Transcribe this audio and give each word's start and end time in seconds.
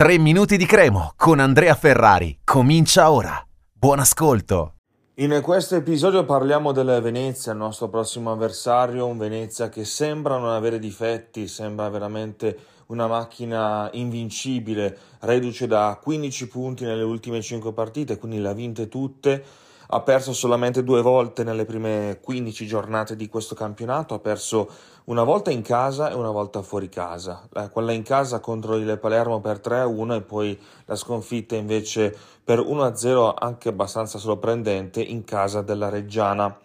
3 0.00 0.16
minuti 0.16 0.56
di 0.56 0.64
cremo 0.64 1.12
con 1.14 1.40
Andrea 1.40 1.74
Ferrari. 1.74 2.38
Comincia 2.42 3.10
ora. 3.10 3.38
Buon 3.70 3.98
ascolto. 3.98 4.76
In 5.16 5.38
questo 5.42 5.76
episodio 5.76 6.24
parliamo 6.24 6.72
del 6.72 7.00
Venezia, 7.02 7.52
il 7.52 7.58
nostro 7.58 7.90
prossimo 7.90 8.32
avversario, 8.32 9.04
un 9.04 9.18
Venezia 9.18 9.68
che 9.68 9.84
sembra 9.84 10.38
non 10.38 10.48
avere 10.48 10.78
difetti, 10.78 11.46
sembra 11.46 11.90
veramente 11.90 12.58
una 12.86 13.06
macchina 13.06 13.90
invincibile, 13.92 14.96
reduce 15.20 15.66
da 15.66 16.00
15 16.02 16.48
punti 16.48 16.84
nelle 16.86 17.02
ultime 17.02 17.42
5 17.42 17.70
partite, 17.74 18.16
quindi 18.16 18.40
le 18.40 18.48
ha 18.48 18.54
vinte 18.54 18.88
tutte 18.88 19.44
ha 19.92 20.00
perso 20.02 20.32
solamente 20.32 20.84
due 20.84 21.02
volte 21.02 21.42
nelle 21.42 21.64
prime 21.64 22.20
15 22.22 22.66
giornate 22.66 23.16
di 23.16 23.28
questo 23.28 23.56
campionato, 23.56 24.14
ha 24.14 24.18
perso 24.20 24.70
una 25.04 25.24
volta 25.24 25.50
in 25.50 25.62
casa 25.62 26.10
e 26.10 26.14
una 26.14 26.30
volta 26.30 26.62
fuori 26.62 26.88
casa, 26.88 27.48
eh, 27.54 27.68
quella 27.70 27.90
in 27.90 28.04
casa 28.04 28.38
contro 28.38 28.76
il 28.76 28.98
Palermo 29.00 29.40
per 29.40 29.58
3-1 29.58 30.14
e 30.14 30.20
poi 30.20 30.60
la 30.84 30.94
sconfitta 30.94 31.56
invece 31.56 32.16
per 32.44 32.60
1-0 32.60 33.34
anche 33.36 33.68
abbastanza 33.68 34.18
sorprendente 34.18 35.02
in 35.02 35.24
casa 35.24 35.60
della 35.62 35.88
Reggiana. 35.88 36.56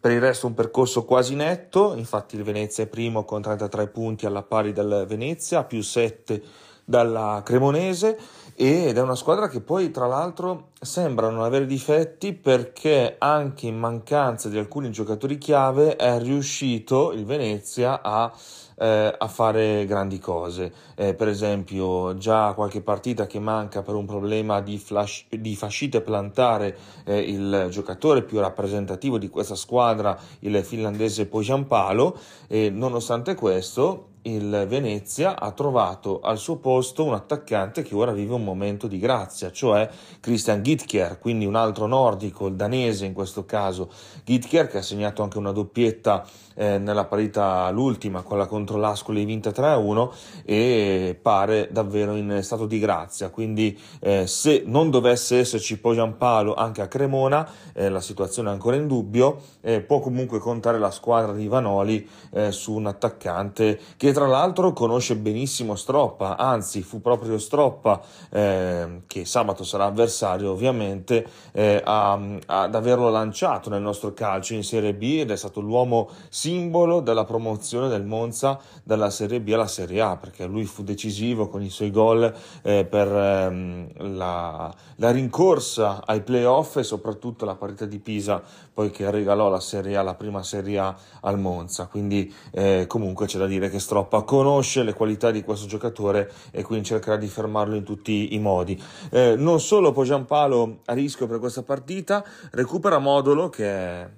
Per 0.00 0.12
il 0.12 0.20
resto 0.20 0.46
un 0.46 0.54
percorso 0.54 1.04
quasi 1.04 1.34
netto, 1.34 1.94
infatti 1.96 2.36
il 2.36 2.44
Venezia 2.44 2.84
è 2.84 2.86
primo 2.86 3.24
con 3.24 3.42
33 3.42 3.88
punti 3.88 4.26
alla 4.26 4.44
pari 4.44 4.72
del 4.72 5.04
Venezia, 5.08 5.64
più 5.64 5.82
7 5.82 6.42
dalla 6.88 7.42
Cremonese 7.44 8.18
ed 8.54 8.96
è 8.96 9.00
una 9.02 9.14
squadra 9.14 9.46
che 9.48 9.60
poi 9.60 9.90
tra 9.90 10.06
l'altro 10.06 10.70
sembra 10.80 11.28
non 11.28 11.44
avere 11.44 11.66
difetti 11.66 12.32
perché 12.32 13.16
anche 13.18 13.66
in 13.66 13.78
mancanza 13.78 14.48
di 14.48 14.56
alcuni 14.56 14.90
giocatori 14.90 15.36
chiave 15.36 15.96
è 15.96 16.18
riuscito 16.18 17.12
il 17.12 17.26
Venezia 17.26 18.00
a, 18.00 18.32
eh, 18.78 19.14
a 19.16 19.28
fare 19.28 19.84
grandi 19.84 20.18
cose. 20.18 20.72
Eh, 20.96 21.12
per 21.12 21.28
esempio 21.28 22.16
già 22.16 22.54
qualche 22.54 22.80
partita 22.80 23.26
che 23.26 23.38
manca 23.38 23.82
per 23.82 23.94
un 23.94 24.06
problema 24.06 24.62
di, 24.62 24.78
flash, 24.78 25.26
di 25.28 25.54
fascite 25.54 26.00
plantare 26.00 26.76
eh, 27.04 27.18
il 27.18 27.66
giocatore 27.70 28.22
più 28.22 28.40
rappresentativo 28.40 29.18
di 29.18 29.28
questa 29.28 29.56
squadra, 29.56 30.18
il 30.40 30.64
finlandese 30.64 31.26
Pojampalo, 31.26 32.18
e 32.48 32.70
nonostante 32.70 33.34
questo 33.34 34.16
il 34.34 34.66
Venezia 34.68 35.38
ha 35.38 35.50
trovato 35.52 36.20
al 36.20 36.38
suo 36.38 36.56
posto 36.56 37.04
un 37.04 37.14
attaccante 37.14 37.82
che 37.82 37.94
ora 37.94 38.12
vive 38.12 38.34
un 38.34 38.44
momento 38.44 38.86
di 38.86 38.98
grazia, 38.98 39.50
cioè 39.50 39.88
Christian 40.20 40.62
Gitkier, 40.62 41.18
quindi 41.18 41.46
un 41.46 41.54
altro 41.54 41.86
nordico, 41.86 42.46
il 42.46 42.54
danese 42.54 43.06
in 43.06 43.12
questo 43.12 43.44
caso. 43.44 43.90
Gitkier 44.24 44.68
che 44.68 44.78
ha 44.78 44.82
segnato 44.82 45.22
anche 45.22 45.38
una 45.38 45.52
doppietta 45.52 46.24
eh, 46.54 46.78
nella 46.78 47.04
parità 47.04 47.70
l'ultima, 47.70 48.22
quella 48.22 48.46
contro 48.46 48.78
l'Ascoli 48.78 49.24
vinta 49.24 49.50
3-1 49.50 50.10
e 50.44 51.18
pare 51.20 51.68
davvero 51.70 52.16
in 52.16 52.40
stato 52.42 52.66
di 52.66 52.78
grazia, 52.78 53.30
quindi 53.30 53.78
eh, 54.00 54.26
se 54.26 54.64
non 54.66 54.90
dovesse 54.90 55.38
esserci 55.38 55.78
poi 55.78 55.94
Giampalo 55.94 56.54
anche 56.54 56.82
a 56.82 56.88
Cremona, 56.88 57.48
eh, 57.72 57.88
la 57.88 58.00
situazione 58.00 58.48
è 58.48 58.52
ancora 58.52 58.76
in 58.76 58.86
dubbio, 58.86 59.40
eh, 59.60 59.80
può 59.80 60.00
comunque 60.00 60.38
contare 60.40 60.78
la 60.78 60.90
squadra 60.90 61.32
di 61.32 61.46
Vanoli 61.46 62.08
eh, 62.32 62.50
su 62.50 62.72
un 62.72 62.86
attaccante 62.86 63.78
che 63.96 64.12
tra 64.18 64.26
l'altro 64.26 64.72
conosce 64.72 65.14
benissimo 65.14 65.76
Stroppa, 65.76 66.36
anzi 66.36 66.82
fu 66.82 67.00
proprio 67.00 67.38
Stroppa 67.38 68.00
eh, 68.30 69.02
che 69.06 69.24
sabato 69.24 69.62
sarà 69.62 69.84
avversario 69.84 70.50
ovviamente 70.50 71.24
eh, 71.52 71.80
a, 71.84 72.18
ad 72.46 72.74
averlo 72.74 73.10
lanciato 73.10 73.70
nel 73.70 73.80
nostro 73.80 74.12
calcio 74.14 74.54
in 74.54 74.64
Serie 74.64 74.92
B 74.92 75.18
ed 75.20 75.30
è 75.30 75.36
stato 75.36 75.60
l'uomo 75.60 76.10
simbolo 76.30 76.98
della 76.98 77.24
promozione 77.24 77.86
del 77.86 78.04
Monza 78.04 78.58
dalla 78.82 79.08
Serie 79.10 79.40
B 79.40 79.52
alla 79.52 79.68
Serie 79.68 80.00
A 80.00 80.16
perché 80.16 80.46
lui 80.46 80.64
fu 80.64 80.82
decisivo 80.82 81.46
con 81.46 81.62
i 81.62 81.70
suoi 81.70 81.92
gol 81.92 82.34
eh, 82.62 82.84
per 82.86 83.06
ehm, 83.06 84.16
la, 84.16 84.74
la, 84.96 85.10
rincorsa 85.12 86.02
ai 86.04 86.22
playoff 86.22 86.78
e 86.78 86.82
soprattutto 86.82 87.44
la 87.44 87.54
partita 87.54 87.84
di 87.84 88.00
Pisa 88.00 88.42
poi 88.74 88.90
che 88.90 89.12
regalò 89.12 89.48
la 89.48 89.60
Serie 89.60 89.96
A, 89.96 90.02
la 90.02 90.14
prima 90.14 90.42
Serie 90.42 90.78
A 90.78 90.96
al 91.20 91.38
Monza. 91.38 91.86
Quindi 91.86 92.32
eh, 92.50 92.84
comunque 92.86 93.26
c'è 93.26 93.38
da 93.38 93.46
dire 93.46 93.68
che 93.70 93.78
Stroppa 93.78 93.97
Stoppa 93.98 94.22
conosce 94.22 94.84
le 94.84 94.92
qualità 94.92 95.32
di 95.32 95.42
questo 95.42 95.66
giocatore 95.66 96.30
e 96.52 96.62
quindi 96.62 96.84
cercherà 96.84 97.16
di 97.16 97.26
fermarlo 97.26 97.74
in 97.74 97.82
tutti 97.82 98.32
i 98.32 98.38
modi. 98.38 98.80
Eh, 99.10 99.34
non 99.36 99.60
solo 99.60 99.90
Pogiampalo 99.90 100.82
a 100.84 100.92
rischio 100.92 101.26
per 101.26 101.40
questa 101.40 101.64
partita, 101.64 102.24
recupera 102.52 102.98
Modolo 102.98 103.48
che 103.48 103.64
è 103.64 104.08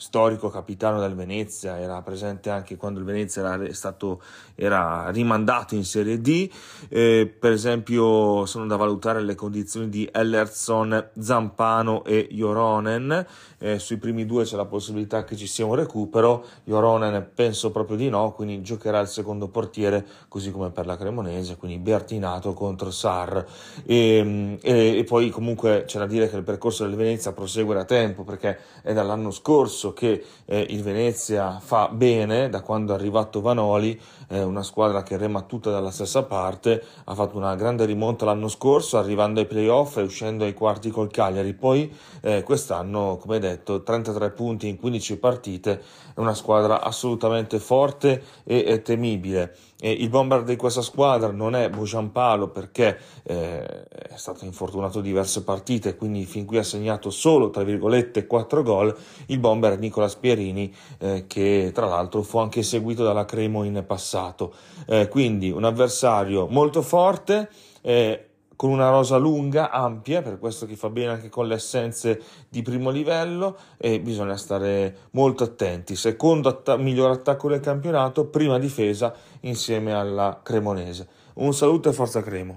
storico 0.00 0.48
capitano 0.48 0.98
del 0.98 1.14
Venezia, 1.14 1.78
era 1.78 2.00
presente 2.00 2.48
anche 2.48 2.78
quando 2.78 3.00
il 3.00 3.04
Venezia 3.04 3.42
era, 3.42 3.72
stato, 3.74 4.22
era 4.54 5.10
rimandato 5.10 5.74
in 5.74 5.84
Serie 5.84 6.22
D, 6.22 6.50
eh, 6.88 7.30
per 7.38 7.52
esempio 7.52 8.46
sono 8.46 8.66
da 8.66 8.76
valutare 8.76 9.20
le 9.20 9.34
condizioni 9.34 9.90
di 9.90 10.08
Ellerson, 10.10 11.10
Zampano 11.18 12.02
e 12.04 12.28
Joronen, 12.30 13.26
eh, 13.58 13.78
sui 13.78 13.98
primi 13.98 14.24
due 14.24 14.44
c'è 14.44 14.56
la 14.56 14.64
possibilità 14.64 15.22
che 15.24 15.36
ci 15.36 15.46
sia 15.46 15.66
un 15.66 15.74
recupero, 15.74 16.46
Joronen 16.64 17.32
penso 17.34 17.70
proprio 17.70 17.98
di 17.98 18.08
no, 18.08 18.32
quindi 18.32 18.62
giocherà 18.62 19.00
il 19.00 19.08
secondo 19.08 19.48
portiere 19.48 20.06
così 20.28 20.50
come 20.50 20.70
per 20.70 20.86
la 20.86 20.96
Cremonese, 20.96 21.58
quindi 21.58 21.76
Bertinato 21.76 22.54
contro 22.54 22.90
Sar 22.90 23.44
e, 23.84 24.58
e, 24.62 24.98
e 24.98 25.04
poi 25.04 25.28
comunque 25.28 25.84
c'è 25.86 25.98
da 25.98 26.06
dire 26.06 26.30
che 26.30 26.36
il 26.36 26.42
percorso 26.42 26.86
del 26.86 26.96
Venezia 26.96 27.32
prosegue 27.32 27.74
da 27.74 27.84
tempo 27.84 28.24
perché 28.24 28.58
è 28.82 28.94
dall'anno 28.94 29.30
scorso 29.30 29.89
che 29.92 30.24
eh, 30.44 30.66
il 30.70 30.82
Venezia 30.82 31.58
fa 31.60 31.88
bene 31.88 32.48
da 32.48 32.62
quando 32.62 32.92
è 32.92 32.96
arrivato 32.96 33.40
Vanoli, 33.40 33.98
eh, 34.28 34.42
una 34.42 34.62
squadra 34.62 35.02
che 35.02 35.16
rema 35.16 35.42
tutta 35.42 35.70
dalla 35.70 35.90
stessa 35.90 36.24
parte, 36.24 36.82
ha 37.04 37.14
fatto 37.14 37.36
una 37.36 37.54
grande 37.54 37.84
rimonta 37.84 38.24
l'anno 38.24 38.48
scorso 38.48 38.98
arrivando 38.98 39.40
ai 39.40 39.46
playoff 39.46 39.96
e 39.96 40.02
uscendo 40.02 40.44
ai 40.44 40.54
quarti 40.54 40.90
col 40.90 41.10
Cagliari, 41.10 41.54
poi 41.54 41.92
eh, 42.22 42.42
quest'anno 42.42 43.18
come 43.20 43.38
detto 43.38 43.82
33 43.82 44.30
punti 44.30 44.68
in 44.68 44.78
15 44.78 45.18
partite, 45.18 45.82
è 46.14 46.20
una 46.20 46.34
squadra 46.34 46.82
assolutamente 46.82 47.58
forte 47.58 48.22
e, 48.44 48.64
e 48.66 48.82
temibile. 48.82 49.56
E 49.82 49.90
il 49.92 50.10
bomber 50.10 50.42
di 50.42 50.56
questa 50.56 50.82
squadra 50.82 51.30
non 51.30 51.54
è 51.56 51.70
Bojampalo 51.70 52.48
perché 52.48 52.98
eh, 53.22 53.64
è 53.88 54.16
stato 54.16 54.44
infortunato 54.44 55.00
diverse 55.00 55.42
partite, 55.42 55.96
quindi 55.96 56.26
fin 56.26 56.44
qui 56.44 56.58
ha 56.58 56.62
segnato 56.62 57.08
solo 57.08 57.48
tra 57.48 57.62
virgolette 57.62 58.26
4 58.26 58.62
gol. 58.62 58.94
Il 59.26 59.38
bomber 59.38 59.72
è 59.72 59.78
Nicola 59.80 60.08
Pierini, 60.18 60.72
eh, 60.98 61.24
che 61.26 61.72
tra 61.74 61.86
l'altro 61.86 62.22
fu 62.22 62.38
anche 62.38 62.62
seguito 62.62 63.02
dalla 63.02 63.24
Cremo 63.24 63.64
in 63.64 63.82
passato. 63.86 64.54
Eh, 64.86 65.08
quindi 65.08 65.50
un 65.50 65.64
avversario 65.64 66.46
molto 66.48 66.82
forte. 66.82 67.48
Eh, 67.80 68.26
con 68.60 68.68
una 68.68 68.90
rosa 68.90 69.16
lunga, 69.16 69.70
ampia, 69.70 70.20
per 70.20 70.38
questo 70.38 70.66
che 70.66 70.76
fa 70.76 70.90
bene 70.90 71.12
anche 71.12 71.30
con 71.30 71.48
le 71.48 71.54
essenze 71.54 72.20
di 72.46 72.60
primo 72.60 72.90
livello 72.90 73.56
e 73.78 74.00
bisogna 74.00 74.36
stare 74.36 75.08
molto 75.12 75.44
attenti. 75.44 75.96
Secondo 75.96 76.50
att- 76.50 76.76
miglior 76.76 77.10
attacco 77.10 77.48
del 77.48 77.60
campionato, 77.60 78.26
prima 78.26 78.58
difesa 78.58 79.14
insieme 79.40 79.94
alla 79.94 80.40
Cremonese. 80.42 81.08
Un 81.36 81.54
saluto 81.54 81.88
e 81.88 81.94
forza 81.94 82.22
Cremo. 82.22 82.54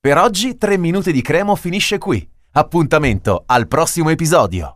Per 0.00 0.18
oggi 0.18 0.58
3 0.58 0.76
minuti 0.78 1.12
di 1.12 1.22
Cremo 1.22 1.54
finisce 1.54 1.96
qui. 1.98 2.28
Appuntamento 2.56 3.44
al 3.46 3.68
prossimo 3.68 4.10
episodio. 4.10 4.72